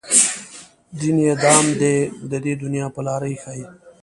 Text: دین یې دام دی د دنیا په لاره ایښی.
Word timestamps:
دین 0.99 1.17
یې 1.25 1.33
دام 1.43 1.65
دی 1.81 1.95
د 2.29 2.33
دنیا 2.63 2.85
په 2.95 3.01
لاره 3.07 3.27
ایښی. 3.31 3.61